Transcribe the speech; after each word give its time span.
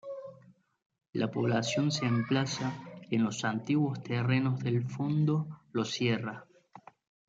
La 1.13 1.29
población 1.29 1.91
se 1.91 2.07
emplaza 2.07 2.73
en 3.11 3.23
los 3.23 3.45
antiguos 3.45 4.01
terrenos 4.01 4.59
del 4.61 4.83
Fundo 4.89 5.59
Lo 5.71 5.85
Sierra. 5.85 6.47